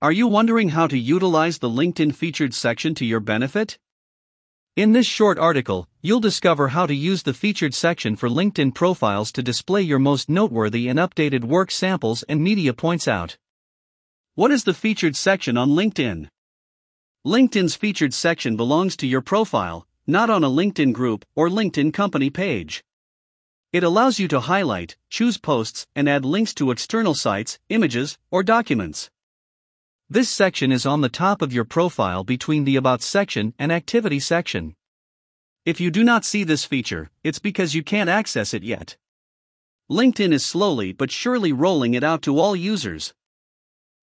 Are 0.00 0.12
you 0.12 0.28
wondering 0.28 0.68
how 0.68 0.86
to 0.86 0.96
utilize 0.96 1.58
the 1.58 1.68
LinkedIn 1.68 2.14
featured 2.14 2.54
section 2.54 2.94
to 2.94 3.04
your 3.04 3.18
benefit? 3.18 3.78
In 4.76 4.92
this 4.92 5.08
short 5.08 5.40
article, 5.40 5.88
you'll 6.02 6.20
discover 6.20 6.68
how 6.68 6.86
to 6.86 6.94
use 6.94 7.24
the 7.24 7.34
featured 7.34 7.74
section 7.74 8.14
for 8.14 8.28
LinkedIn 8.28 8.76
profiles 8.76 9.32
to 9.32 9.42
display 9.42 9.82
your 9.82 9.98
most 9.98 10.28
noteworthy 10.28 10.86
and 10.86 11.00
updated 11.00 11.42
work 11.42 11.72
samples 11.72 12.22
and 12.28 12.40
media 12.40 12.72
points 12.72 13.08
out. 13.08 13.38
What 14.36 14.52
is 14.52 14.62
the 14.62 14.72
featured 14.72 15.16
section 15.16 15.56
on 15.56 15.70
LinkedIn? 15.70 16.28
LinkedIn's 17.26 17.74
featured 17.74 18.14
section 18.14 18.56
belongs 18.56 18.96
to 18.98 19.06
your 19.08 19.20
profile, 19.20 19.84
not 20.06 20.30
on 20.30 20.44
a 20.44 20.48
LinkedIn 20.48 20.92
group 20.92 21.24
or 21.34 21.48
LinkedIn 21.48 21.92
company 21.92 22.30
page. 22.30 22.84
It 23.72 23.82
allows 23.82 24.20
you 24.20 24.28
to 24.28 24.38
highlight, 24.38 24.96
choose 25.10 25.38
posts, 25.38 25.88
and 25.96 26.08
add 26.08 26.24
links 26.24 26.54
to 26.54 26.70
external 26.70 27.14
sites, 27.14 27.58
images, 27.68 28.16
or 28.30 28.44
documents. 28.44 29.10
This 30.10 30.30
section 30.30 30.72
is 30.72 30.86
on 30.86 31.02
the 31.02 31.10
top 31.10 31.42
of 31.42 31.52
your 31.52 31.66
profile 31.66 32.24
between 32.24 32.64
the 32.64 32.76
About 32.76 33.02
section 33.02 33.52
and 33.58 33.70
Activity 33.70 34.18
section. 34.18 34.74
If 35.66 35.82
you 35.82 35.90
do 35.90 36.02
not 36.02 36.24
see 36.24 36.44
this 36.44 36.64
feature, 36.64 37.10
it's 37.22 37.38
because 37.38 37.74
you 37.74 37.82
can't 37.82 38.08
access 38.08 38.54
it 38.54 38.62
yet. 38.62 38.96
LinkedIn 39.90 40.32
is 40.32 40.42
slowly 40.42 40.94
but 40.94 41.10
surely 41.10 41.52
rolling 41.52 41.92
it 41.92 42.02
out 42.02 42.22
to 42.22 42.38
all 42.38 42.56
users. 42.56 43.12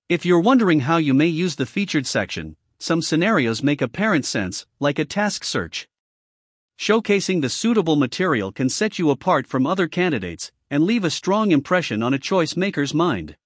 If 0.08 0.28
you're 0.28 0.40
wondering 0.40 0.82
how 0.82 0.98
you 0.98 1.16
may 1.16 1.26
use 1.26 1.56
the 1.56 1.66
featured 1.66 2.06
section, 2.06 2.56
some 2.78 3.02
scenarios 3.02 3.64
make 3.64 3.82
apparent 3.82 4.26
sense, 4.26 4.68
like 4.80 5.00
a 5.00 5.06
task 5.06 5.44
search. 5.44 5.88
Showcasing 6.78 7.42
the 7.42 7.50
suitable 7.50 7.96
material 7.96 8.52
can 8.52 8.70
set 8.70 9.00
you 9.00 9.10
apart 9.10 9.48
from 9.48 9.66
other 9.66 9.88
candidates 9.88 10.52
and 10.70 10.84
leave 10.84 11.04
a 11.04 11.10
strong 11.10 11.50
impression 11.50 12.04
on 12.04 12.14
a 12.14 12.20
choice 12.20 12.56
maker's 12.56 12.94
mind. 12.94 13.38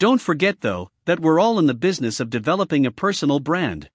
Don't 0.00 0.20
forget, 0.20 0.62
though, 0.62 0.90
that 1.10 1.18
we're 1.18 1.40
all 1.40 1.58
in 1.58 1.66
the 1.66 1.74
business 1.74 2.20
of 2.20 2.30
developing 2.30 2.86
a 2.86 2.90
personal 2.92 3.40
brand. 3.40 3.90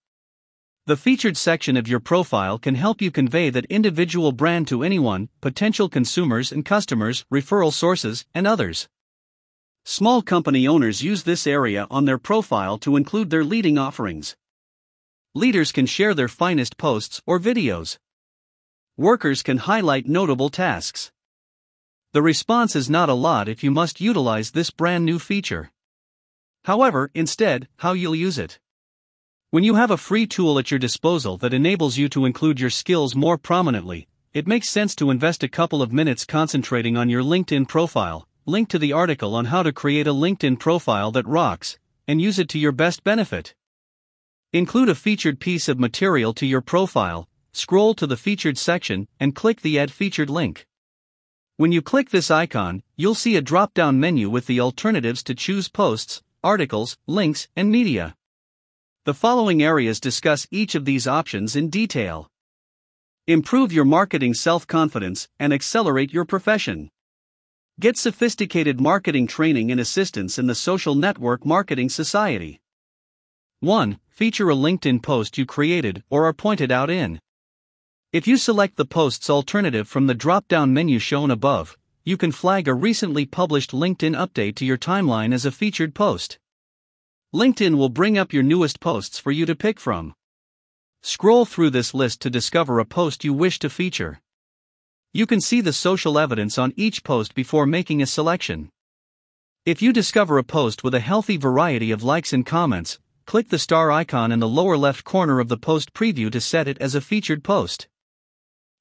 The 0.85 0.97
featured 0.97 1.37
section 1.37 1.77
of 1.77 1.87
your 1.87 2.01
profile 2.01 2.59
can 2.59 2.75
help 2.75 3.01
you 3.01 3.09
convey 3.09 3.49
that 3.51 3.63
individual 3.67 4.33
brand 4.33 4.67
to 4.67 4.83
anyone, 4.83 5.29
potential 5.39 5.87
consumers 5.87 6.51
and 6.51 6.65
customers, 6.65 7.25
referral 7.33 7.71
sources, 7.71 8.25
and 8.33 8.45
others. 8.45 8.89
Small 9.85 10.21
company 10.21 10.67
owners 10.67 11.03
use 11.03 11.23
this 11.23 11.47
area 11.47 11.87
on 11.89 12.03
their 12.03 12.17
profile 12.17 12.77
to 12.79 12.97
include 12.97 13.29
their 13.29 13.45
leading 13.45 13.77
offerings. 13.77 14.35
Leaders 15.33 15.71
can 15.71 15.85
share 15.85 16.13
their 16.13 16.27
finest 16.27 16.75
posts 16.75 17.21
or 17.25 17.39
videos. 17.39 17.97
Workers 18.97 19.41
can 19.41 19.59
highlight 19.59 20.05
notable 20.05 20.49
tasks. 20.49 21.13
The 22.11 22.21
response 22.21 22.75
is 22.75 22.89
not 22.89 23.07
a 23.07 23.13
lot 23.13 23.47
if 23.47 23.63
you 23.63 23.71
must 23.71 24.01
utilize 24.01 24.51
this 24.51 24.69
brand 24.69 25.05
new 25.05 25.17
feature. 25.17 25.71
However, 26.65 27.11
instead, 27.13 27.67
how 27.77 27.93
you'll 27.93 28.15
use 28.15 28.39
it. 28.39 28.57
When 29.51 29.63
you 29.63 29.75
have 29.75 29.91
a 29.91 29.97
free 29.97 30.25
tool 30.25 30.57
at 30.57 30.71
your 30.71 30.79
disposal 30.79 31.37
that 31.37 31.53
enables 31.53 31.95
you 31.95 32.09
to 32.09 32.25
include 32.25 32.59
your 32.59 32.71
skills 32.71 33.15
more 33.15 33.37
prominently, 33.37 34.07
it 34.33 34.47
makes 34.47 34.67
sense 34.67 34.95
to 34.95 35.11
invest 35.11 35.43
a 35.43 35.47
couple 35.47 35.83
of 35.83 35.93
minutes 35.93 36.25
concentrating 36.25 36.97
on 36.97 37.07
your 37.07 37.21
LinkedIn 37.21 37.67
profile. 37.67 38.27
Link 38.47 38.67
to 38.69 38.79
the 38.79 38.93
article 38.93 39.35
on 39.35 39.45
how 39.45 39.61
to 39.61 39.71
create 39.71 40.07
a 40.07 40.13
LinkedIn 40.13 40.59
profile 40.59 41.11
that 41.11 41.27
rocks, 41.27 41.77
and 42.07 42.19
use 42.19 42.39
it 42.39 42.49
to 42.49 42.59
your 42.59 42.71
best 42.71 43.03
benefit. 43.03 43.53
Include 44.51 44.89
a 44.89 44.95
featured 44.95 45.39
piece 45.39 45.69
of 45.69 45.79
material 45.79 46.33
to 46.33 46.47
your 46.47 46.61
profile, 46.61 47.29
scroll 47.53 47.93
to 47.93 48.07
the 48.07 48.17
featured 48.17 48.57
section, 48.57 49.07
and 49.19 49.35
click 49.35 49.61
the 49.61 49.77
Add 49.77 49.91
Featured 49.91 50.31
link. 50.31 50.65
When 51.57 51.71
you 51.71 51.83
click 51.83 52.09
this 52.09 52.31
icon, 52.31 52.81
you'll 52.95 53.13
see 53.13 53.35
a 53.35 53.41
drop 53.41 53.75
down 53.75 53.99
menu 53.99 54.31
with 54.31 54.47
the 54.47 54.59
alternatives 54.59 55.21
to 55.23 55.35
choose 55.35 55.69
posts, 55.69 56.23
articles, 56.45 56.95
links, 57.07 57.47
and 57.55 57.71
media. 57.71 58.15
The 59.05 59.15
following 59.15 59.63
areas 59.63 59.99
discuss 59.99 60.47
each 60.51 60.75
of 60.75 60.85
these 60.85 61.07
options 61.07 61.55
in 61.55 61.69
detail. 61.69 62.29
Improve 63.25 63.73
your 63.73 63.85
marketing 63.85 64.35
self 64.35 64.67
confidence 64.67 65.27
and 65.39 65.51
accelerate 65.51 66.13
your 66.13 66.23
profession. 66.23 66.91
Get 67.79 67.97
sophisticated 67.97 68.79
marketing 68.79 69.25
training 69.25 69.71
and 69.71 69.79
assistance 69.79 70.37
in 70.37 70.45
the 70.45 70.53
Social 70.53 70.93
Network 70.93 71.43
Marketing 71.45 71.89
Society. 71.89 72.61
1. 73.61 73.99
Feature 74.07 74.51
a 74.51 74.55
LinkedIn 74.55 75.01
post 75.01 75.39
you 75.39 75.45
created 75.47 76.03
or 76.11 76.25
are 76.25 76.33
pointed 76.33 76.71
out 76.71 76.91
in. 76.91 77.19
If 78.13 78.27
you 78.27 78.37
select 78.37 78.77
the 78.77 78.85
post's 78.85 79.29
alternative 79.29 79.87
from 79.87 80.05
the 80.05 80.13
drop 80.13 80.47
down 80.47 80.71
menu 80.71 80.99
shown 80.99 81.31
above, 81.31 81.75
you 82.07 82.17
can 82.17 82.31
flag 82.31 82.67
a 82.67 82.73
recently 82.73 83.25
published 83.25 83.71
LinkedIn 83.71 84.15
update 84.15 84.55
to 84.55 84.65
your 84.65 84.77
timeline 84.77 85.33
as 85.33 85.43
a 85.43 85.51
featured 85.51 85.95
post. 85.95 86.37
LinkedIn 87.33 87.77
will 87.77 87.89
bring 87.89 88.15
up 88.15 88.31
your 88.31 88.43
newest 88.43 88.79
posts 88.79 89.17
for 89.17 89.31
you 89.31 89.43
to 89.47 89.55
pick 89.55 89.79
from. 89.79 90.13
Scroll 91.01 91.45
through 91.45 91.71
this 91.71 91.95
list 91.95 92.21
to 92.21 92.29
discover 92.29 92.77
a 92.77 92.85
post 92.85 93.23
you 93.23 93.33
wish 93.33 93.57
to 93.57 93.71
feature. 93.71 94.21
You 95.13 95.25
can 95.25 95.41
see 95.41 95.61
the 95.61 95.73
social 95.73 96.19
evidence 96.19 96.59
on 96.59 96.73
each 96.75 97.03
post 97.03 97.33
before 97.33 97.65
making 97.65 98.03
a 98.03 98.05
selection. 98.05 98.69
If 99.65 99.81
you 99.81 99.91
discover 99.91 100.37
a 100.37 100.43
post 100.43 100.83
with 100.83 100.93
a 100.93 100.99
healthy 100.99 101.37
variety 101.37 101.89
of 101.89 102.03
likes 102.03 102.33
and 102.33 102.45
comments, 102.45 102.99
click 103.25 103.49
the 103.49 103.57
star 103.57 103.91
icon 103.91 104.31
in 104.31 104.39
the 104.39 104.47
lower 104.47 104.77
left 104.77 105.05
corner 105.05 105.39
of 105.39 105.49
the 105.49 105.57
post 105.57 105.91
preview 105.95 106.31
to 106.31 106.39
set 106.39 106.67
it 106.67 106.77
as 106.79 106.93
a 106.93 107.01
featured 107.01 107.43
post. 107.43 107.87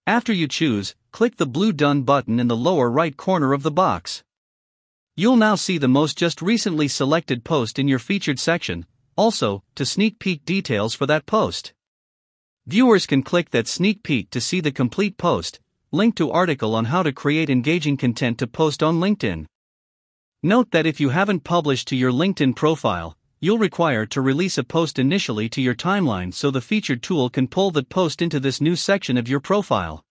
After 0.06 0.35
you 0.35 0.47
choose, 0.47 0.95
click 1.15 1.37
the 1.37 1.47
blue 1.47 1.73
Done 1.73 2.03
button 2.03 2.41
in 2.41 2.49
the 2.49 2.57
lower 2.57 2.91
right 2.91 3.17
corner 3.17 3.53
of 3.53 3.63
the 3.63 3.71
box. 3.71 4.25
You'll 5.15 5.37
now 5.37 5.55
see 5.55 5.79
the 5.79 5.87
most 5.87 6.19
just 6.19 6.43
recently 6.43 6.89
selected 6.89 7.45
post 7.45 7.79
in 7.79 7.87
your 7.87 8.01
featured 8.01 8.41
section, 8.41 8.85
also, 9.15 9.63
to 9.77 9.87
sneak 9.87 10.19
peek 10.19 10.45
details 10.45 10.93
for 10.93 11.07
that 11.07 11.25
post. 11.25 11.73
Viewers 12.67 13.07
can 13.07 13.23
click 13.23 13.51
that 13.51 13.69
sneak 13.69 14.03
peek 14.03 14.29
to 14.31 14.41
see 14.41 14.59
the 14.59 14.73
complete 14.73 15.17
post, 15.17 15.61
link 15.93 16.17
to 16.17 16.33
article 16.33 16.75
on 16.75 16.87
how 16.87 17.05
to 17.05 17.13
create 17.13 17.49
engaging 17.49 17.97
content 17.97 18.39
to 18.39 18.49
post 18.49 18.83
on 18.83 18.99
LinkedIn. 18.99 19.47
Note 20.43 20.73
that 20.73 20.85
if 20.85 20.99
you 20.99 21.11
haven't 21.11 21.45
published 21.45 21.87
to 21.87 21.97
your 21.97 22.11
LinkedIn 22.11 22.57
profile, 22.57 23.17
you'll 23.39 23.59
require 23.59 24.05
to 24.05 24.21
release 24.21 24.59
a 24.59 24.65
post 24.65 24.99
initially 24.99 25.49
to 25.49 25.63
your 25.63 25.77
timeline 25.77 26.35
so 26.35 26.51
the 26.51 26.61
featured 26.61 27.05
tool 27.05 27.31
can 27.31 27.47
pull 27.47 27.71
that 27.71 27.89
post 27.89 28.21
into 28.21 28.41
this 28.41 28.61
new 28.61 28.75
section 28.75 29.17
of 29.17 29.29
your 29.29 29.39
profile. 29.39 30.04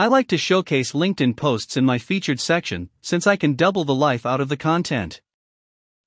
I 0.00 0.06
like 0.06 0.28
to 0.28 0.38
showcase 0.38 0.92
LinkedIn 0.92 1.36
posts 1.36 1.76
in 1.76 1.84
my 1.84 1.98
featured 1.98 2.40
section 2.40 2.88
since 3.02 3.26
I 3.26 3.36
can 3.36 3.52
double 3.52 3.84
the 3.84 3.94
life 3.94 4.24
out 4.24 4.40
of 4.40 4.48
the 4.48 4.56
content. 4.56 5.20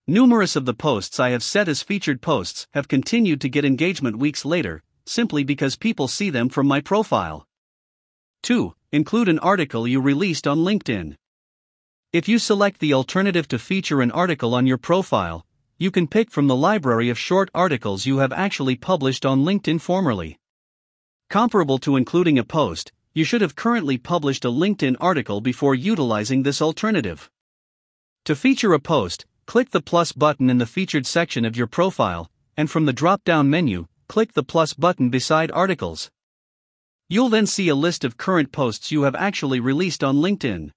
Numerous 0.07 0.55
of 0.55 0.65
the 0.65 0.73
posts 0.73 1.19
I 1.19 1.29
have 1.29 1.43
set 1.43 1.67
as 1.67 1.83
featured 1.83 2.19
posts 2.19 2.65
have 2.73 2.87
continued 2.87 3.39
to 3.41 3.49
get 3.49 3.65
engagement 3.65 4.17
weeks 4.17 4.45
later, 4.45 4.81
simply 5.05 5.43
because 5.43 5.75
people 5.75 6.07
see 6.07 6.31
them 6.31 6.49
from 6.49 6.65
my 6.65 6.81
profile. 6.81 7.45
2. 8.41 8.73
Include 8.91 9.29
an 9.29 9.37
article 9.37 9.87
you 9.87 10.01
released 10.01 10.47
on 10.47 10.65
LinkedIn. 10.65 11.15
If 12.11 12.27
you 12.27 12.39
select 12.39 12.79
the 12.79 12.95
alternative 12.95 13.47
to 13.49 13.59
feature 13.59 14.01
an 14.01 14.09
article 14.09 14.55
on 14.55 14.65
your 14.65 14.79
profile, 14.79 15.45
you 15.77 15.91
can 15.91 16.07
pick 16.07 16.31
from 16.31 16.47
the 16.47 16.55
library 16.55 17.11
of 17.11 17.19
short 17.19 17.51
articles 17.53 18.07
you 18.07 18.17
have 18.17 18.33
actually 18.33 18.75
published 18.75 19.23
on 19.23 19.45
LinkedIn 19.45 19.79
formerly. 19.79 20.39
Comparable 21.29 21.77
to 21.77 21.95
including 21.95 22.39
a 22.39 22.43
post, 22.43 22.91
you 23.13 23.23
should 23.23 23.41
have 23.41 23.55
currently 23.55 23.97
published 23.97 24.43
a 24.43 24.49
LinkedIn 24.49 24.95
article 24.99 25.39
before 25.39 25.75
utilizing 25.75 26.43
this 26.43 26.61
alternative. 26.61 27.29
To 28.25 28.35
feature 28.35 28.73
a 28.73 28.79
post, 28.79 29.25
click 29.45 29.69
the 29.71 29.81
plus 29.81 30.11
button 30.11 30.49
in 30.49 30.57
the 30.57 30.65
featured 30.65 31.05
section 31.05 31.45
of 31.45 31.55
your 31.55 31.67
profile, 31.67 32.31
and 32.57 32.71
from 32.71 32.85
the 32.85 32.93
drop 32.93 33.23
down 33.23 33.49
menu, 33.49 33.87
click 34.07 34.33
the 34.33 34.43
plus 34.43 34.73
button 34.73 35.09
beside 35.09 35.51
articles. 35.51 36.09
You'll 37.07 37.29
then 37.29 37.45
see 37.45 37.67
a 37.69 37.75
list 37.75 38.03
of 38.03 38.17
current 38.17 38.51
posts 38.51 38.91
you 38.91 39.03
have 39.03 39.15
actually 39.15 39.59
released 39.59 40.03
on 40.03 40.15
LinkedIn. 40.15 40.71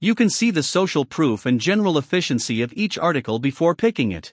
You 0.00 0.14
can 0.14 0.30
see 0.30 0.50
the 0.50 0.62
social 0.62 1.04
proof 1.04 1.44
and 1.44 1.60
general 1.60 1.98
efficiency 1.98 2.62
of 2.62 2.72
each 2.74 2.96
article 2.96 3.38
before 3.38 3.74
picking 3.74 4.10
it. 4.10 4.32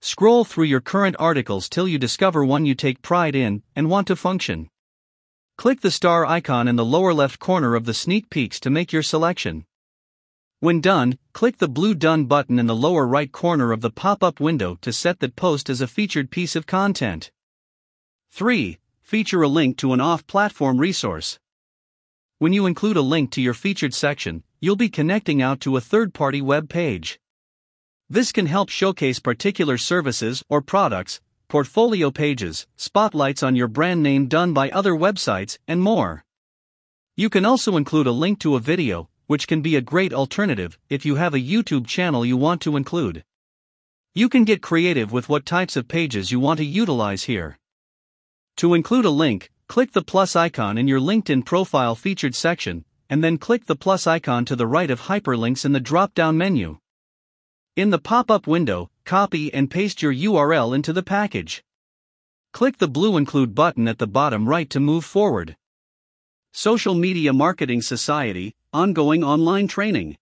Scroll 0.00 0.44
through 0.44 0.64
your 0.64 0.80
current 0.80 1.16
articles 1.18 1.68
till 1.68 1.88
you 1.88 1.98
discover 1.98 2.44
one 2.44 2.66
you 2.66 2.74
take 2.74 3.02
pride 3.02 3.34
in 3.34 3.62
and 3.74 3.90
want 3.90 4.06
to 4.06 4.16
function. 4.16 4.68
Click 5.56 5.80
the 5.80 5.90
star 5.90 6.26
icon 6.26 6.66
in 6.66 6.76
the 6.76 6.84
lower 6.84 7.14
left 7.14 7.38
corner 7.38 7.74
of 7.74 7.84
the 7.84 7.94
sneak 7.94 8.30
peeks 8.30 8.58
to 8.60 8.70
make 8.70 8.92
your 8.92 9.02
selection. 9.02 9.64
When 10.60 10.80
done, 10.80 11.18
click 11.32 11.58
the 11.58 11.68
blue 11.68 11.94
Done 11.94 12.26
button 12.26 12.58
in 12.58 12.66
the 12.66 12.74
lower 12.74 13.06
right 13.06 13.30
corner 13.30 13.72
of 13.72 13.80
the 13.80 13.90
pop 13.90 14.22
up 14.22 14.40
window 14.40 14.76
to 14.80 14.92
set 14.92 15.20
that 15.20 15.36
post 15.36 15.68
as 15.68 15.80
a 15.80 15.86
featured 15.86 16.30
piece 16.30 16.56
of 16.56 16.66
content. 16.66 17.30
3. 18.30 18.78
Feature 19.02 19.42
a 19.42 19.48
link 19.48 19.76
to 19.78 19.92
an 19.92 20.00
off 20.00 20.26
platform 20.26 20.78
resource. 20.78 21.38
When 22.38 22.52
you 22.52 22.66
include 22.66 22.96
a 22.96 23.02
link 23.02 23.30
to 23.32 23.42
your 23.42 23.54
featured 23.54 23.92
section, 23.92 24.42
you'll 24.60 24.76
be 24.76 24.88
connecting 24.88 25.42
out 25.42 25.60
to 25.60 25.76
a 25.76 25.80
third 25.80 26.14
party 26.14 26.40
web 26.40 26.68
page. 26.68 27.20
This 28.08 28.32
can 28.32 28.46
help 28.46 28.68
showcase 28.68 29.18
particular 29.18 29.78
services 29.78 30.42
or 30.48 30.62
products, 30.62 31.20
portfolio 31.52 32.10
pages, 32.10 32.66
spotlights 32.76 33.42
on 33.42 33.54
your 33.54 33.68
brand 33.68 34.02
name 34.02 34.26
done 34.26 34.54
by 34.54 34.70
other 34.70 34.94
websites, 34.94 35.58
and 35.68 35.82
more. 35.82 36.24
You 37.14 37.28
can 37.28 37.44
also 37.44 37.76
include 37.76 38.06
a 38.06 38.10
link 38.10 38.38
to 38.38 38.56
a 38.56 38.58
video, 38.58 39.10
which 39.26 39.46
can 39.46 39.60
be 39.60 39.76
a 39.76 39.82
great 39.82 40.14
alternative 40.14 40.78
if 40.88 41.04
you 41.04 41.16
have 41.16 41.34
a 41.34 41.46
YouTube 41.52 41.86
channel 41.86 42.24
you 42.24 42.38
want 42.38 42.62
to 42.62 42.74
include. 42.74 43.22
You 44.14 44.30
can 44.30 44.44
get 44.44 44.62
creative 44.62 45.12
with 45.12 45.28
what 45.28 45.44
types 45.44 45.76
of 45.76 45.88
pages 45.88 46.32
you 46.32 46.40
want 46.40 46.56
to 46.56 46.64
utilize 46.64 47.24
here. 47.24 47.58
To 48.56 48.72
include 48.72 49.04
a 49.04 49.10
link, 49.10 49.50
click 49.68 49.92
the 49.92 50.00
plus 50.00 50.34
icon 50.34 50.78
in 50.78 50.88
your 50.88 51.00
LinkedIn 51.00 51.44
profile 51.44 51.94
featured 51.94 52.34
section, 52.34 52.86
and 53.10 53.22
then 53.22 53.36
click 53.36 53.66
the 53.66 53.76
plus 53.76 54.06
icon 54.06 54.46
to 54.46 54.56
the 54.56 54.66
right 54.66 54.90
of 54.90 55.02
hyperlinks 55.02 55.66
in 55.66 55.72
the 55.72 55.80
drop 55.80 56.14
down 56.14 56.38
menu. 56.38 56.78
In 57.76 57.90
the 57.90 57.98
pop 57.98 58.30
up 58.30 58.46
window, 58.46 58.90
copy 59.04 59.52
and 59.52 59.70
paste 59.70 60.02
your 60.02 60.12
URL 60.12 60.74
into 60.74 60.92
the 60.92 61.02
package. 61.02 61.64
Click 62.52 62.78
the 62.78 62.88
blue 62.88 63.16
Include 63.16 63.54
button 63.54 63.88
at 63.88 63.98
the 63.98 64.06
bottom 64.06 64.48
right 64.48 64.68
to 64.70 64.80
move 64.80 65.04
forward. 65.04 65.56
Social 66.52 66.94
Media 66.94 67.32
Marketing 67.32 67.80
Society 67.80 68.54
Ongoing 68.72 69.24
Online 69.24 69.66
Training. 69.66 70.18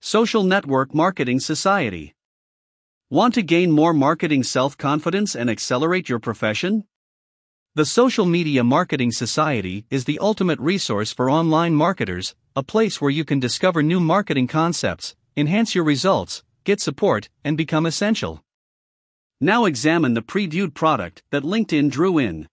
Social 0.00 0.44
Network 0.44 0.94
Marketing 0.94 1.40
Society. 1.40 2.14
Want 3.10 3.34
to 3.34 3.42
gain 3.42 3.70
more 3.70 3.92
marketing 3.92 4.42
self 4.42 4.78
confidence 4.78 5.34
and 5.34 5.50
accelerate 5.50 6.08
your 6.08 6.18
profession? 6.18 6.84
The 7.74 7.84
Social 7.86 8.26
Media 8.26 8.62
Marketing 8.62 9.10
Society 9.10 9.86
is 9.90 10.04
the 10.04 10.18
ultimate 10.18 10.58
resource 10.60 11.12
for 11.12 11.30
online 11.30 11.74
marketers, 11.74 12.34
a 12.54 12.62
place 12.62 13.00
where 13.00 13.10
you 13.10 13.24
can 13.24 13.40
discover 13.40 13.82
new 13.82 13.98
marketing 13.98 14.46
concepts, 14.46 15.16
enhance 15.36 15.74
your 15.74 15.84
results, 15.84 16.42
get 16.64 16.80
support, 16.80 17.28
and 17.44 17.56
become 17.56 17.86
essential. 17.86 18.42
Now 19.40 19.64
examine 19.64 20.14
the 20.14 20.22
previewed 20.22 20.74
product 20.74 21.22
that 21.30 21.42
LinkedIn 21.42 21.90
drew 21.90 22.18
in. 22.18 22.48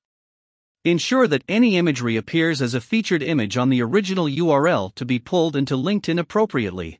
Ensure 0.85 1.27
that 1.27 1.43
any 1.47 1.77
imagery 1.77 2.15
appears 2.15 2.61
as 2.61 2.73
a 2.73 2.81
featured 2.81 3.21
image 3.21 3.57
on 3.57 3.69
the 3.69 3.81
original 3.81 4.25
URL 4.25 4.95
to 4.95 5.05
be 5.05 5.19
pulled 5.19 5.55
into 5.55 5.75
LinkedIn 5.75 6.17
appropriately. 6.19 6.99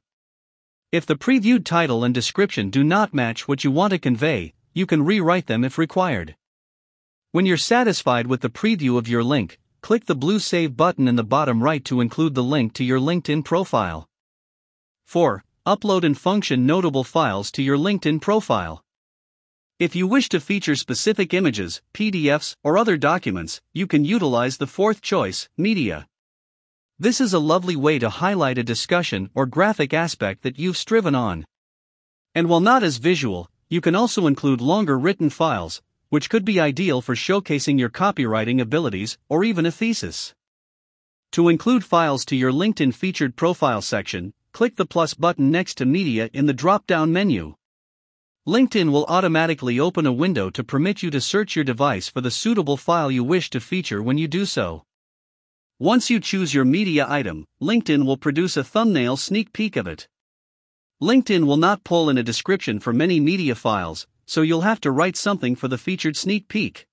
If 0.92 1.06
the 1.06 1.16
previewed 1.16 1.66
title 1.66 2.04
and 2.04 2.14
description 2.14 2.70
do 2.70 2.84
not 2.84 3.14
match 3.14 3.48
what 3.48 3.64
you 3.64 3.72
want 3.72 3.92
to 3.92 4.00
convey, 4.00 4.54
you 4.74 4.86
can 4.86 5.06
rewrite 5.06 5.48
them 5.48 5.64
if 5.64 5.78
required. 5.78 6.36
When 7.32 7.46
you're 7.46 7.58
satisfied 7.58 8.28
with 8.28 8.42
the 8.42 8.50
preview 8.50 8.98
of 8.98 9.08
your 9.08 9.24
link, 9.24 9.60
click 9.82 10.06
the 10.06 10.16
blue 10.16 10.40
Save 10.40 10.76
button 10.76 11.08
in 11.08 11.16
the 11.16 11.24
bottom 11.24 11.64
right 11.64 11.84
to 11.86 12.02
include 12.02 12.36
the 12.36 12.44
link 12.44 12.74
to 12.74 12.84
your 12.84 13.00
LinkedIn 13.00 13.46
profile. 13.46 14.10
4. 15.06 15.44
Upload 15.70 16.04
and 16.04 16.18
function 16.18 16.66
notable 16.66 17.04
files 17.04 17.52
to 17.52 17.62
your 17.62 17.78
LinkedIn 17.78 18.22
profile. 18.22 18.84
If 19.78 19.96
you 19.96 20.08
wish 20.08 20.28
to 20.30 20.40
feature 20.40 20.76
specific 20.76 21.32
images, 21.32 21.84
PDFs, 21.94 22.56
or 22.64 22.76
other 22.76 22.98
documents, 22.98 23.62
you 23.72 23.86
can 23.86 24.04
utilize 24.04 24.58
the 24.58 24.66
fourth 24.66 25.00
choice, 25.00 25.48
Media. 25.58 26.08
This 26.98 27.22
is 27.22 27.36
a 27.36 27.46
lovely 27.54 27.76
way 27.76 28.00
to 28.00 28.10
highlight 28.10 28.58
a 28.58 28.64
discussion 28.64 29.30
or 29.36 29.46
graphic 29.46 29.94
aspect 29.94 30.42
that 30.42 30.58
you've 30.58 30.76
striven 30.76 31.14
on. 31.14 31.46
And 32.34 32.50
while 32.50 32.62
not 32.62 32.82
as 32.82 32.98
visual, 32.98 33.48
you 33.70 33.80
can 33.80 33.94
also 33.94 34.26
include 34.26 34.62
longer 34.62 34.98
written 34.98 35.30
files, 35.30 35.84
which 36.10 36.32
could 36.32 36.46
be 36.46 36.60
ideal 36.60 37.00
for 37.00 37.14
showcasing 37.14 37.78
your 37.78 37.92
copywriting 37.92 38.60
abilities 38.60 39.20
or 39.30 39.44
even 39.44 39.68
a 39.68 39.72
thesis. 39.72 40.34
To 41.34 41.48
include 41.48 41.84
files 41.86 42.26
to 42.26 42.36
your 42.36 42.52
LinkedIn 42.52 42.96
featured 42.96 43.36
profile 43.36 43.84
section, 43.84 44.34
click 44.52 44.76
the 44.76 44.86
plus 44.86 45.14
button 45.14 45.52
next 45.52 45.76
to 45.76 45.86
Media 45.86 46.30
in 46.34 46.46
the 46.46 46.54
drop 46.54 46.88
down 46.88 47.14
menu. 47.14 47.56
LinkedIn 48.48 48.92
will 48.92 49.06
automatically 49.08 49.80
open 49.80 50.06
a 50.06 50.14
window 50.14 50.50
to 50.50 50.64
permit 50.64 51.04
you 51.04 51.12
to 51.12 51.22
search 51.22 51.56
your 51.56 51.66
device 51.66 52.08
for 52.10 52.22
the 52.22 52.32
suitable 52.32 52.78
file 52.78 53.12
you 53.12 53.24
wish 53.24 53.50
to 53.50 53.60
feature 53.60 54.02
when 54.02 54.18
you 54.18 54.28
do 54.28 54.46
so. 54.46 54.84
Once 55.78 56.10
you 56.10 56.20
choose 56.20 56.54
your 56.54 56.66
media 56.66 57.06
item, 57.08 57.46
LinkedIn 57.62 58.06
will 58.06 58.18
produce 58.18 58.58
a 58.58 58.64
thumbnail 58.64 59.18
sneak 59.18 59.54
peek 59.54 59.76
of 59.76 59.88
it. 59.88 60.08
LinkedIn 61.02 61.46
will 61.46 61.58
not 61.58 61.84
pull 61.84 62.10
in 62.10 62.18
a 62.18 62.24
description 62.24 62.80
for 62.80 62.92
many 62.92 63.20
media 63.20 63.56
files, 63.56 64.08
so 64.26 64.42
you'll 64.42 64.62
have 64.62 64.82
to 64.82 64.92
write 64.92 65.16
something 65.16 65.56
for 65.56 65.68
the 65.68 65.78
featured 65.78 66.18
sneak 66.18 66.48
peek. 66.48 66.86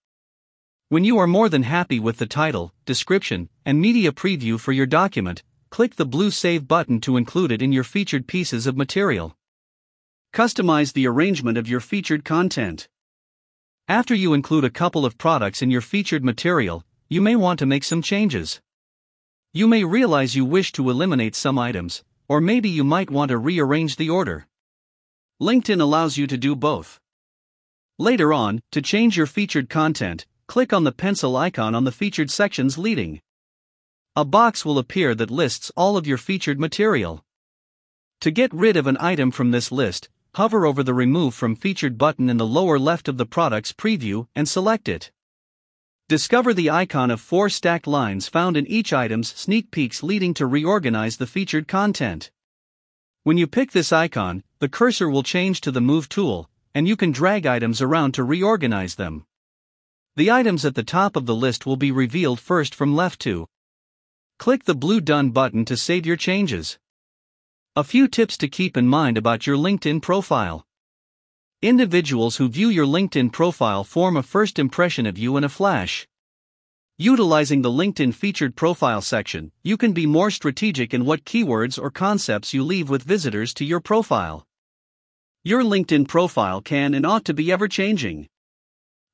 When 0.88 1.04
you 1.04 1.18
are 1.18 1.26
more 1.26 1.48
than 1.48 1.64
happy 1.64 1.98
with 1.98 2.18
the 2.18 2.26
title, 2.26 2.72
description, 2.84 3.48
and 3.64 3.80
media 3.80 4.12
preview 4.12 4.60
for 4.60 4.70
your 4.70 4.86
document, 4.86 5.42
click 5.70 5.96
the 5.96 6.06
blue 6.06 6.30
Save 6.30 6.66
button 6.66 7.00
to 7.00 7.16
include 7.16 7.52
it 7.52 7.62
in 7.62 7.72
your 7.72 7.84
featured 7.84 8.26
pieces 8.26 8.66
of 8.66 8.76
material. 8.76 9.36
Customize 10.32 10.92
the 10.92 11.06
arrangement 11.06 11.58
of 11.58 11.68
your 11.68 11.80
featured 11.80 12.24
content. 12.24 12.88
After 13.88 14.14
you 14.14 14.34
include 14.34 14.64
a 14.64 14.70
couple 14.70 15.06
of 15.06 15.18
products 15.18 15.62
in 15.62 15.70
your 15.70 15.80
featured 15.80 16.24
material, 16.24 16.84
you 17.08 17.20
may 17.20 17.36
want 17.36 17.58
to 17.60 17.66
make 17.66 17.84
some 17.84 18.02
changes. 18.02 18.60
You 19.52 19.66
may 19.66 19.84
realize 19.84 20.34
you 20.34 20.44
wish 20.44 20.72
to 20.72 20.90
eliminate 20.90 21.34
some 21.34 21.58
items, 21.58 22.02
or 22.28 22.40
maybe 22.40 22.68
you 22.68 22.84
might 22.84 23.10
want 23.10 23.30
to 23.30 23.38
rearrange 23.38 23.96
the 23.96 24.10
order. 24.10 24.46
LinkedIn 25.40 25.80
allows 25.80 26.16
you 26.16 26.26
to 26.26 26.36
do 26.36 26.56
both. 26.56 27.00
Later 27.98 28.32
on, 28.32 28.60
to 28.72 28.82
change 28.82 29.16
your 29.16 29.26
featured 29.26 29.70
content, 29.70 30.26
click 30.46 30.72
on 30.72 30.84
the 30.84 30.92
pencil 30.92 31.36
icon 31.36 31.74
on 31.74 31.84
the 31.84 31.92
featured 31.92 32.30
sections 32.30 32.76
leading. 32.76 33.20
A 34.18 34.24
box 34.24 34.64
will 34.64 34.78
appear 34.78 35.14
that 35.14 35.30
lists 35.30 35.70
all 35.76 35.98
of 35.98 36.06
your 36.06 36.16
featured 36.16 36.58
material. 36.58 37.22
To 38.22 38.30
get 38.30 38.50
rid 38.54 38.74
of 38.78 38.86
an 38.86 38.96
item 38.98 39.30
from 39.30 39.50
this 39.50 39.70
list, 39.70 40.08
hover 40.36 40.64
over 40.64 40.82
the 40.82 40.94
Remove 40.94 41.34
from 41.34 41.54
Featured 41.54 41.98
button 41.98 42.30
in 42.30 42.38
the 42.38 42.46
lower 42.46 42.78
left 42.78 43.08
of 43.08 43.18
the 43.18 43.26
product's 43.26 43.74
preview 43.74 44.26
and 44.34 44.48
select 44.48 44.88
it. 44.88 45.12
Discover 46.08 46.54
the 46.54 46.70
icon 46.70 47.10
of 47.10 47.20
four 47.20 47.50
stacked 47.50 47.86
lines 47.86 48.26
found 48.26 48.56
in 48.56 48.66
each 48.66 48.90
item's 48.90 49.34
sneak 49.34 49.70
peeks 49.70 50.02
leading 50.02 50.32
to 50.32 50.46
reorganize 50.46 51.18
the 51.18 51.26
featured 51.26 51.68
content. 51.68 52.30
When 53.22 53.36
you 53.36 53.46
pick 53.46 53.72
this 53.72 53.92
icon, 53.92 54.44
the 54.60 54.68
cursor 54.70 55.10
will 55.10 55.24
change 55.24 55.60
to 55.60 55.70
the 55.70 55.82
Move 55.82 56.08
tool, 56.08 56.48
and 56.74 56.88
you 56.88 56.96
can 56.96 57.12
drag 57.12 57.44
items 57.44 57.82
around 57.82 58.12
to 58.14 58.24
reorganize 58.24 58.94
them. 58.94 59.26
The 60.14 60.30
items 60.30 60.64
at 60.64 60.74
the 60.74 60.82
top 60.82 61.16
of 61.16 61.26
the 61.26 61.34
list 61.34 61.66
will 61.66 61.76
be 61.76 61.92
revealed 61.92 62.40
first 62.40 62.74
from 62.74 62.96
left 62.96 63.20
to. 63.20 63.46
Click 64.38 64.64
the 64.64 64.74
blue 64.74 65.00
Done 65.00 65.30
button 65.30 65.64
to 65.64 65.76
save 65.76 66.04
your 66.04 66.16
changes. 66.16 66.78
A 67.74 67.82
few 67.82 68.06
tips 68.06 68.36
to 68.36 68.48
keep 68.48 68.76
in 68.76 68.86
mind 68.86 69.16
about 69.16 69.46
your 69.46 69.56
LinkedIn 69.56 70.02
profile. 70.02 70.66
Individuals 71.62 72.36
who 72.36 72.48
view 72.48 72.68
your 72.68 72.84
LinkedIn 72.84 73.32
profile 73.32 73.82
form 73.82 74.16
a 74.16 74.22
first 74.22 74.58
impression 74.58 75.06
of 75.06 75.16
you 75.16 75.38
in 75.38 75.42
a 75.42 75.48
flash. 75.48 76.06
Utilizing 76.98 77.62
the 77.62 77.70
LinkedIn 77.70 78.14
featured 78.14 78.56
profile 78.56 79.00
section, 79.00 79.52
you 79.64 79.78
can 79.78 79.92
be 79.92 80.06
more 80.06 80.30
strategic 80.30 80.92
in 80.92 81.06
what 81.06 81.24
keywords 81.24 81.82
or 81.82 81.90
concepts 81.90 82.52
you 82.52 82.62
leave 82.62 82.90
with 82.90 83.02
visitors 83.02 83.54
to 83.54 83.64
your 83.64 83.80
profile. 83.80 84.46
Your 85.44 85.62
LinkedIn 85.62 86.08
profile 86.08 86.60
can 86.60 86.92
and 86.92 87.06
ought 87.06 87.24
to 87.24 87.34
be 87.34 87.50
ever 87.50 87.68
changing. 87.68 88.28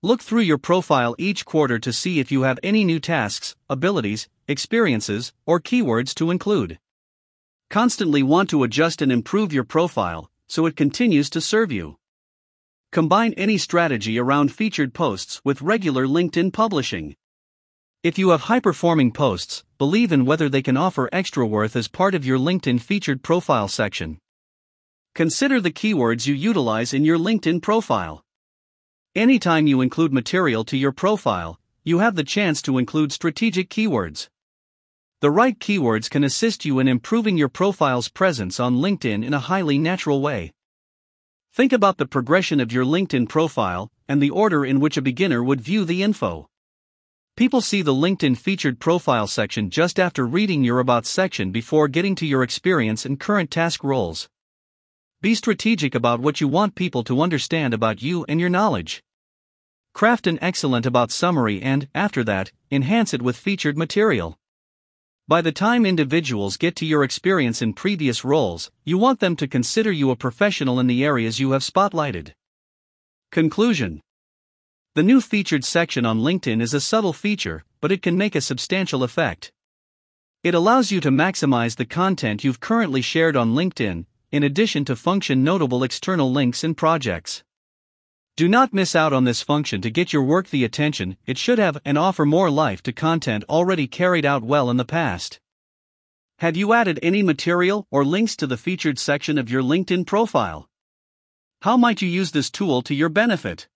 Look 0.04 0.20
through 0.20 0.40
your 0.40 0.58
profile 0.58 1.14
each 1.16 1.44
quarter 1.44 1.78
to 1.78 1.92
see 1.92 2.18
if 2.18 2.32
you 2.32 2.42
have 2.42 2.58
any 2.64 2.84
new 2.84 2.98
tasks, 2.98 3.54
abilities, 3.70 4.28
experiences, 4.52 5.32
or 5.44 5.58
keywords 5.60 6.14
to 6.14 6.30
include 6.30 6.78
constantly 7.72 8.22
want 8.22 8.50
to 8.50 8.64
adjust 8.64 9.00
and 9.00 9.10
improve 9.10 9.50
your 9.50 9.64
profile 9.64 10.30
so 10.46 10.66
it 10.66 10.76
continues 10.76 11.30
to 11.30 11.40
serve 11.40 11.72
you. 11.72 11.96
Combine 12.92 13.32
any 13.32 13.56
strategy 13.56 14.18
around 14.18 14.52
featured 14.52 14.92
posts 14.92 15.40
with 15.42 15.62
regular 15.62 16.06
LinkedIn 16.06 16.52
publishing. 16.52 17.16
If 18.02 18.18
you 18.18 18.28
have 18.28 18.42
high 18.42 18.60
performing 18.60 19.10
posts, 19.10 19.64
believe 19.78 20.12
in 20.12 20.26
whether 20.26 20.50
they 20.50 20.60
can 20.60 20.76
offer 20.76 21.08
extra 21.10 21.46
worth 21.46 21.74
as 21.74 21.88
part 21.88 22.14
of 22.14 22.26
your 22.26 22.36
LinkedIn 22.36 22.78
featured 22.78 23.22
profile 23.22 23.68
section. 23.68 24.18
Consider 25.14 25.58
the 25.58 25.72
keywords 25.72 26.26
you 26.26 26.34
utilize 26.34 26.92
in 26.92 27.06
your 27.06 27.16
LinkedIn 27.16 27.62
profile. 27.62 28.22
Anytime 29.14 29.66
you 29.66 29.80
include 29.80 30.12
material 30.12 30.62
to 30.64 30.76
your 30.76 30.92
profile, 30.92 31.58
you 31.84 32.00
have 32.00 32.16
the 32.16 32.24
chance 32.24 32.60
to 32.60 32.76
include 32.76 33.12
strategic 33.12 33.70
keywords. 33.70 34.28
The 35.22 35.30
right 35.30 35.56
keywords 35.56 36.10
can 36.10 36.24
assist 36.24 36.64
you 36.64 36.80
in 36.80 36.88
improving 36.88 37.38
your 37.38 37.48
profile's 37.48 38.08
presence 38.08 38.58
on 38.58 38.78
LinkedIn 38.78 39.24
in 39.24 39.32
a 39.32 39.38
highly 39.38 39.78
natural 39.78 40.20
way. 40.20 40.52
Think 41.54 41.72
about 41.72 41.98
the 41.98 42.06
progression 42.06 42.58
of 42.58 42.72
your 42.72 42.84
LinkedIn 42.84 43.28
profile 43.28 43.92
and 44.08 44.20
the 44.20 44.30
order 44.30 44.64
in 44.64 44.80
which 44.80 44.96
a 44.96 45.00
beginner 45.00 45.40
would 45.40 45.60
view 45.60 45.84
the 45.84 46.02
info. 46.02 46.48
People 47.36 47.60
see 47.60 47.82
the 47.82 47.94
LinkedIn 47.94 48.36
featured 48.36 48.80
profile 48.80 49.28
section 49.28 49.70
just 49.70 50.00
after 50.00 50.26
reading 50.26 50.64
your 50.64 50.80
About 50.80 51.06
section 51.06 51.52
before 51.52 51.86
getting 51.86 52.16
to 52.16 52.26
your 52.26 52.42
experience 52.42 53.06
and 53.06 53.20
current 53.20 53.52
task 53.52 53.84
roles. 53.84 54.28
Be 55.20 55.36
strategic 55.36 55.94
about 55.94 56.18
what 56.18 56.40
you 56.40 56.48
want 56.48 56.74
people 56.74 57.04
to 57.04 57.22
understand 57.22 57.72
about 57.72 58.02
you 58.02 58.24
and 58.28 58.40
your 58.40 58.50
knowledge. 58.50 59.04
Craft 59.94 60.26
an 60.26 60.40
excellent 60.42 60.84
About 60.84 61.12
summary 61.12 61.62
and, 61.62 61.86
after 61.94 62.24
that, 62.24 62.50
enhance 62.72 63.14
it 63.14 63.22
with 63.22 63.36
featured 63.36 63.78
material. 63.78 64.36
By 65.28 65.40
the 65.40 65.52
time 65.52 65.86
individuals 65.86 66.56
get 66.56 66.74
to 66.76 66.84
your 66.84 67.04
experience 67.04 67.62
in 67.62 67.74
previous 67.74 68.24
roles, 68.24 68.72
you 68.84 68.98
want 68.98 69.20
them 69.20 69.36
to 69.36 69.46
consider 69.46 69.92
you 69.92 70.10
a 70.10 70.16
professional 70.16 70.80
in 70.80 70.88
the 70.88 71.04
areas 71.04 71.38
you 71.38 71.52
have 71.52 71.62
spotlighted. 71.62 72.32
Conclusion 73.30 74.00
The 74.96 75.04
new 75.04 75.20
featured 75.20 75.64
section 75.64 76.04
on 76.04 76.18
LinkedIn 76.18 76.60
is 76.60 76.74
a 76.74 76.80
subtle 76.80 77.12
feature, 77.12 77.64
but 77.80 77.92
it 77.92 78.02
can 78.02 78.18
make 78.18 78.34
a 78.34 78.40
substantial 78.40 79.04
effect. 79.04 79.52
It 80.42 80.54
allows 80.54 80.90
you 80.90 81.00
to 81.00 81.10
maximize 81.10 81.76
the 81.76 81.84
content 81.84 82.42
you've 82.42 82.58
currently 82.58 83.00
shared 83.00 83.36
on 83.36 83.54
LinkedIn, 83.54 84.06
in 84.32 84.42
addition 84.42 84.84
to 84.86 84.96
function 84.96 85.44
notable 85.44 85.84
external 85.84 86.32
links 86.32 86.64
and 86.64 86.76
projects. 86.76 87.44
Do 88.42 88.48
not 88.48 88.74
miss 88.74 88.96
out 88.96 89.12
on 89.12 89.22
this 89.22 89.40
function 89.40 89.80
to 89.82 89.88
get 89.88 90.12
your 90.12 90.24
work 90.24 90.50
the 90.50 90.64
attention 90.64 91.16
it 91.26 91.38
should 91.38 91.60
have 91.60 91.78
and 91.84 91.96
offer 91.96 92.26
more 92.26 92.50
life 92.50 92.82
to 92.82 92.92
content 92.92 93.44
already 93.48 93.86
carried 93.86 94.26
out 94.26 94.42
well 94.42 94.68
in 94.68 94.78
the 94.78 94.84
past. 94.84 95.38
Have 96.38 96.56
you 96.56 96.72
added 96.72 96.98
any 97.04 97.22
material 97.22 97.86
or 97.92 98.04
links 98.04 98.34
to 98.34 98.48
the 98.48 98.56
featured 98.56 98.98
section 98.98 99.38
of 99.38 99.48
your 99.48 99.62
LinkedIn 99.62 100.08
profile? 100.08 100.68
How 101.60 101.76
might 101.76 102.02
you 102.02 102.08
use 102.08 102.32
this 102.32 102.50
tool 102.50 102.82
to 102.82 102.96
your 102.96 103.08
benefit? 103.08 103.68